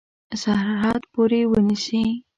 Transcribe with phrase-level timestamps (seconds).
[0.41, 2.03] سرحد پوري ونیسي.